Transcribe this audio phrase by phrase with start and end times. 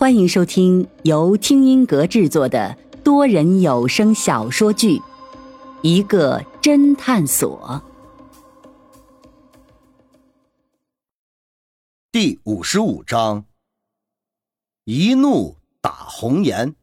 [0.00, 4.96] 欢迎收听由听音阁制作的多人有声小说剧
[5.82, 7.82] 《一个侦探所》
[12.10, 13.44] 第五十五章：
[14.84, 16.74] 一怒打红颜。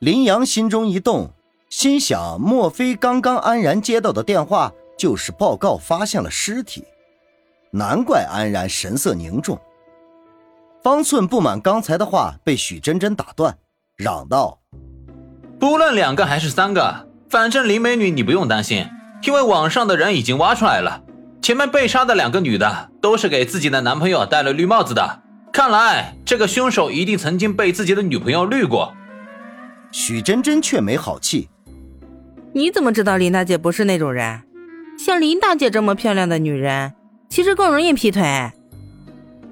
[0.00, 1.30] 林阳心中一动，
[1.68, 6.82] 心想：莫非刚刚安然接到的电话就是报告发现了尸体？
[7.70, 9.56] 难怪安然神色凝重。
[10.82, 13.58] 方寸不满刚才的话被许真真打断，
[13.98, 14.60] 嚷道
[15.60, 18.86] ：“不论两个还是三个，反正林美女你不用担心，
[19.22, 21.02] 因为网上的人已经挖出来了，
[21.42, 25.20] 前面被杀的两个女的都是给自己的男朋友戴了绿帽子的。
[25.52, 28.94] 看来这个凶手一定曾经被自己的女朋友绿过。”
[29.92, 31.50] 许真真却没好气
[32.54, 34.40] ：“你怎么知道林大姐不是那种人？
[34.98, 36.94] 像林大姐这么漂亮的女人，
[37.28, 38.52] 其实更容易劈腿。”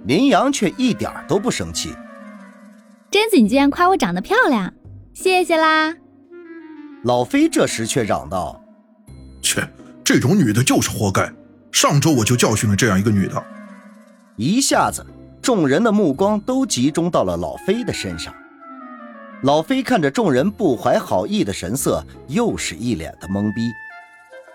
[0.06, 1.94] 林阳却一点都不生气。
[3.10, 4.72] 贞子，你竟然夸我长得漂亮，
[5.14, 5.94] 谢谢啦！
[7.04, 8.62] 老飞这时却嚷道
[9.42, 9.66] ：“切，
[10.02, 11.32] 这种女的就是活该！
[11.70, 13.42] 上周我就教训了这样一个女的。”
[14.36, 15.04] 一下子，
[15.42, 18.34] 众人的目光都集中到了老飞的身上。
[19.42, 23.70] 老飞看着众人不怀好意的神色，又是一脸的懵逼。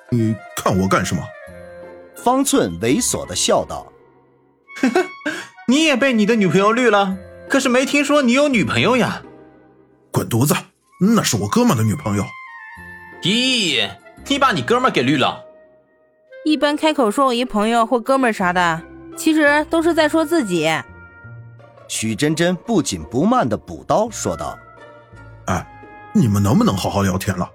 [0.10, 1.24] 你看我干什么？
[2.16, 3.88] 方寸猥琐的笑道。
[4.90, 5.10] 呵呵，
[5.68, 7.18] 你也被你的女朋友绿了？
[7.50, 9.22] 可是没听说你有女朋友呀！
[10.12, 10.56] 滚犊子，
[11.00, 12.26] 那是我哥们的女朋友。
[13.24, 13.90] 咦，
[14.28, 15.44] 你把你哥们给绿了？
[16.46, 18.82] 一般开口说我一朋友或哥们啥的，
[19.16, 20.70] 其实都是在说自己。
[21.88, 24.58] 许真真不紧不慢的补刀说道
[25.46, 25.66] ：“哎，
[26.14, 27.50] 你们能不能好好聊天了？”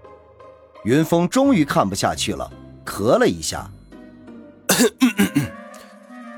[0.84, 2.50] 云峰终于看不下去了，
[2.84, 3.68] 咳了一下。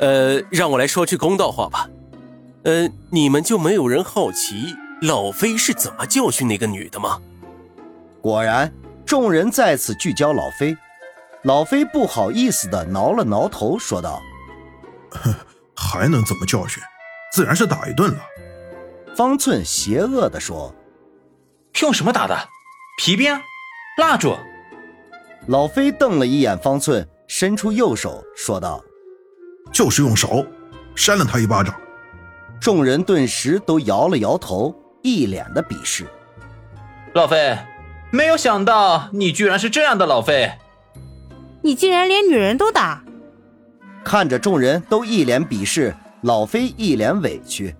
[0.01, 1.89] 呃，让我来说句公道话吧。
[2.65, 7.21] 呃，你们就没有人好奇老飞是怎么教训那个女的吗？
[8.21, 8.73] 果然，
[9.07, 10.77] 众人再次聚焦老飞。
[11.43, 14.21] 老飞不好意思的挠了挠头，说道
[15.75, 16.83] ：“还能怎么教训？
[17.33, 18.21] 自然是打一顿了。”
[19.17, 20.75] 方寸邪恶的说
[21.81, 22.49] ：“用什么打的？
[22.99, 23.41] 皮鞭？
[23.97, 24.37] 蜡烛？”
[25.49, 28.83] 老飞瞪了一眼方寸，伸出右手说道。
[29.73, 30.45] 就是用手
[30.95, 31.75] 扇了他一巴掌，
[32.61, 36.07] 众人顿时都摇了摇头，一脸的鄙视。
[37.15, 37.59] 老飞，
[38.11, 40.53] 没有想到你居然是这样的老飞，
[41.63, 43.03] 你竟然连女人都打！
[44.05, 47.75] 看着众人都一脸鄙视，老飞一脸委屈。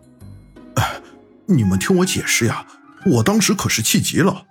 [0.75, 1.01] 哎，
[1.47, 2.67] 你们听我解释呀，
[3.07, 4.45] 我当时可是气急了。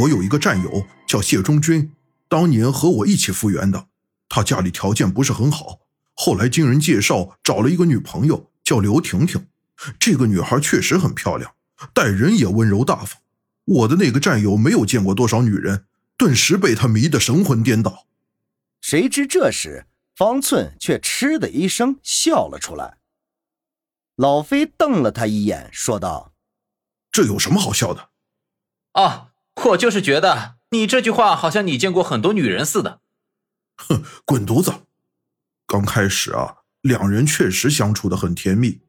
[0.00, 1.92] 我有一个战友叫谢忠军，
[2.28, 3.86] 当年和我一起复员的，
[4.28, 5.78] 他家里条件不是很好。
[6.20, 9.46] 后来经人介绍找了一个女朋友，叫刘婷婷。
[10.00, 11.54] 这个女孩确实很漂亮，
[11.94, 13.22] 待人也温柔大方。
[13.64, 15.84] 我的那个战友没有见过多少女人，
[16.16, 18.08] 顿时被她迷得神魂颠倒。
[18.80, 19.86] 谁知这时
[20.16, 22.98] 方寸却嗤的一声笑了出来。
[24.16, 26.32] 老飞瞪了他一眼，说道
[27.12, 28.08] ：“这有什么好笑的？”
[29.00, 29.28] 啊，
[29.66, 33.02] 我就是觉得你这句话好像你见过很多女人似的。
[33.76, 34.72] 哼，滚犊子！
[35.68, 38.80] 刚开始啊，两人确实相处的很甜蜜。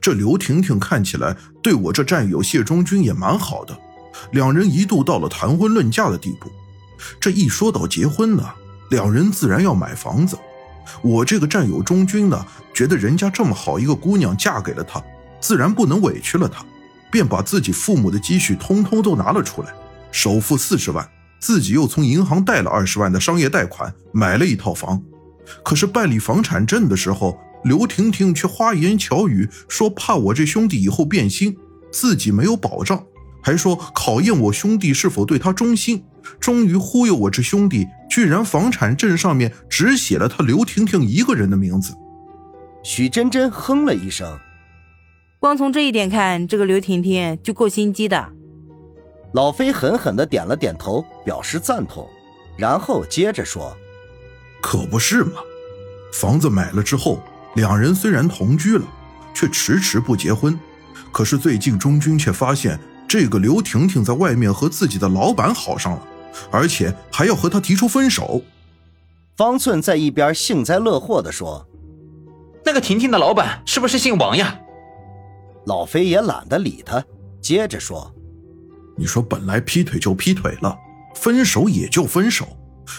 [0.00, 3.76] 这刘婷婷看起来对我这战友谢忠军也蛮好的，
[4.30, 6.48] 两人一度到了谈婚论嫁的地步。
[7.20, 8.48] 这一说到结婚呢，
[8.90, 10.38] 两人自然要买房子。
[11.02, 15.02] 我这个战友忠军呢，觉得人家这么好一个姑娘嫁给了他，
[15.40, 16.64] 自然不能委屈了她，
[17.10, 19.74] 便把自己父母的积蓄通通都拿了出来，
[20.12, 21.08] 首付四十万，
[21.40, 25.02] 自己又从银行贷了二十万的商业贷款，买了一套房。
[25.62, 31.56] 可是办理房产证的时候，刘婷婷却花言巧语说怕我这兄弟以后变心，
[31.90, 33.04] 自己没有保障，
[33.42, 36.02] 还说考验我兄弟是否对他忠心。
[36.38, 41.94] 终于忽悠我这兄弟，居然房产证上面只写了他刘婷婷一个人的名字。
[42.82, 44.38] 许真真哼了一声，
[45.38, 48.32] 光从这一点看，这个刘婷婷就够心机的。
[49.32, 52.08] 老飞狠狠地点了点头，表示赞同，
[52.56, 53.76] 然后接着说。
[54.60, 55.40] 可不是嘛！
[56.12, 57.22] 房子买了之后，
[57.54, 58.84] 两人虽然同居了，
[59.34, 60.58] 却迟迟不结婚。
[61.12, 62.78] 可是最近中军却发现，
[63.08, 66.02] 这个刘婷婷在外面和自己的老板好上了，
[66.50, 68.42] 而且还要和他提出分手。
[69.36, 71.66] 方寸在一边幸灾乐祸地说
[72.64, 74.58] ：“那个婷婷的老板是不是姓王呀？”
[75.66, 77.02] 老飞也懒得理他，
[77.40, 78.14] 接着说
[78.96, 80.76] ：“你说本来劈腿就劈腿了，
[81.14, 82.46] 分手也就分手。”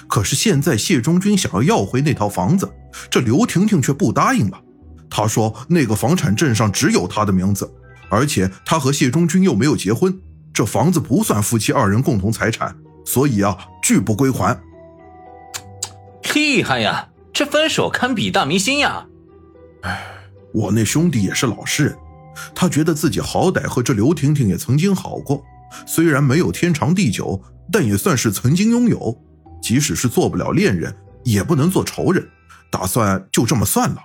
[0.07, 2.69] 可是现在谢忠军想要要回那套房子，
[3.09, 4.61] 这刘婷婷却不答应了。
[5.09, 7.71] 她说那个房产证上只有她的名字，
[8.09, 10.17] 而且她和谢中军又没有结婚，
[10.53, 14.57] 这房子不算夫妻二人共同财产，所以啊，拒不归还。
[16.33, 19.05] 厉害呀，这分手堪比大明星呀！
[19.83, 20.03] 哎，
[20.53, 21.97] 我那兄弟也是老实人，
[22.55, 25.43] 他觉得自己好歹和这刘婷婷也曾经好过，
[25.85, 27.41] 虽然没有天长地久，
[27.71, 29.21] 但也算是曾经拥有。
[29.61, 32.27] 即使是做不了恋人，也不能做仇人，
[32.71, 33.97] 打算就这么算了。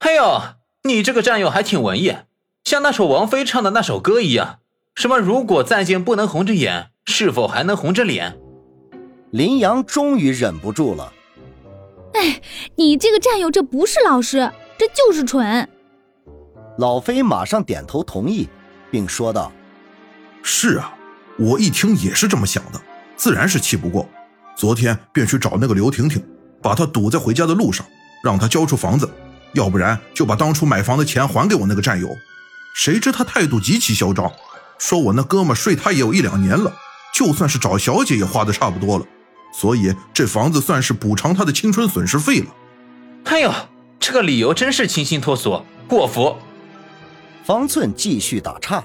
[0.00, 0.42] 哎呦，
[0.82, 2.16] 你这个战友还挺文艺，
[2.64, 4.58] 像那首王菲唱的那首歌一样，
[4.94, 8.38] 什么如果再见不能红着眼，是否还能红着脸？
[9.30, 11.12] 林阳终于忍不住了。
[12.14, 12.40] 哎，
[12.76, 15.68] 你这个战友，这不是老师，这就是蠢。
[16.78, 18.48] 老飞马上点头同意，
[18.90, 19.52] 并说道
[20.42, 20.94] ：“是啊，
[21.38, 22.80] 我一听也是这么想的，
[23.16, 24.08] 自然是气不过。
[24.60, 26.22] 昨天便去找那个刘婷婷，
[26.60, 27.86] 把她堵在回家的路上，
[28.22, 29.08] 让她交出房子，
[29.54, 32.06] 要不然就把当初买房的钱还给我那个战友。
[32.74, 34.30] 谁知他态度极其嚣张，
[34.78, 36.70] 说我那哥们睡她也有一两年了，
[37.14, 39.06] 就算是找小姐也花的差不多了。”
[39.50, 42.46] 所以这房子算是补偿他的青春损失费了。
[43.24, 43.50] 哎呦，
[43.98, 46.36] 这个理由真是清新脱俗，过服。
[47.44, 48.84] 方寸继续打岔。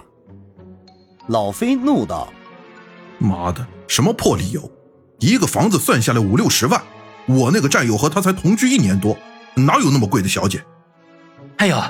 [1.27, 2.31] 老飞怒道
[3.19, 4.71] ：“妈的，什么破理由？
[5.19, 6.81] 一个房子算下来五六十万，
[7.27, 9.17] 我那个战友和他才同居一年多，
[9.55, 10.63] 哪有那么贵的小姐？”
[11.57, 11.81] 哎呦，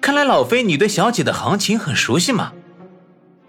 [0.00, 2.52] 看来老飞你对小姐的行情很熟悉嘛。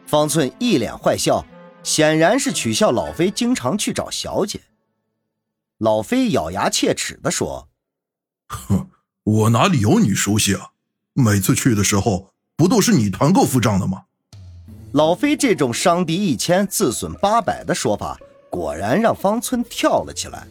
[0.05, 1.45] 方寸一脸坏笑。
[1.83, 4.59] 显然是取笑老飞经常去找小姐。
[5.77, 7.69] 老飞咬牙切齿地说
[8.49, 8.89] ：“哼，
[9.23, 10.71] 我哪里有你熟悉啊？
[11.13, 14.01] 每次去的时候，不都是你团购付账的吗？”
[14.91, 20.47] 老飞这种伤敌一千，自损八百的说法，果然让方村跳了起来。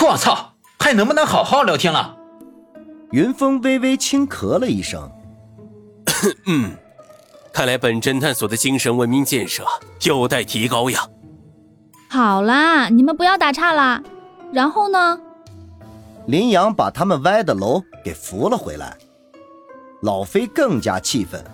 [0.00, 2.16] 我操，还能不能好好聊天了？
[3.10, 5.10] 云峰微微轻咳了一声。
[6.46, 6.72] 嗯。
[7.52, 9.62] 看来本侦探所的精神文明建设
[10.04, 11.06] 有待提高呀！
[12.08, 14.02] 好啦，你们不要打岔啦。
[14.52, 15.20] 然后呢？
[16.26, 18.96] 林阳把他们歪的楼给扶了回来。
[20.00, 21.44] 老飞更加气愤。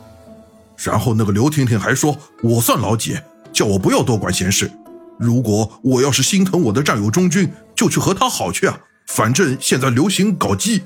[0.76, 3.18] 然后那个刘婷婷还说我算老几，
[3.52, 4.70] 叫我不要多管闲事。
[5.18, 8.80] 如果我要是心疼我的战友中军，就去和他好去啊。
[9.06, 10.82] 反正现在流行搞基。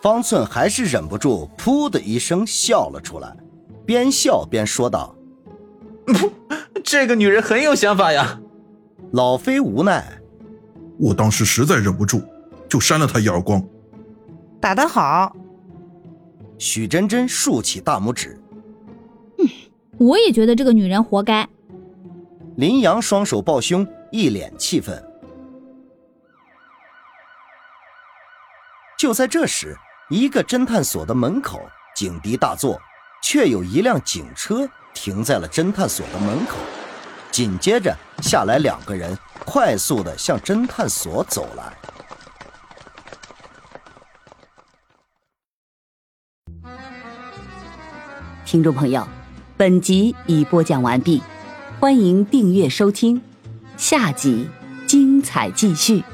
[0.00, 3.36] 方寸还是忍不住，噗的一声笑了出来。
[3.84, 5.14] 边笑边说道
[6.84, 8.40] ：“这个女人很有想法呀。”
[9.12, 10.06] 老飞无奈
[10.98, 12.22] ：“我当时实在忍不住，
[12.68, 13.62] 就扇了她一耳光。”
[14.60, 15.34] 打得好。
[16.58, 18.38] 许真真竖起大拇指
[19.38, 19.48] ：“嗯，
[19.98, 21.48] 我也觉得这个女人活该。”
[22.56, 25.02] 林阳双手抱胸，一脸气愤。
[28.98, 29.76] 就在这时，
[30.10, 31.60] 一个侦探所的门口
[31.94, 32.80] 警笛大作。
[33.24, 36.56] 却有一辆警车停在了侦探所的门口，
[37.30, 39.16] 紧接着下来两个人，
[39.46, 41.72] 快速的向侦探所走来。
[48.44, 49.06] 听众朋友，
[49.56, 51.22] 本集已播讲完毕，
[51.82, 53.20] 欢迎订阅收听，
[53.76, 54.46] 下集
[54.86, 56.04] 精彩继续。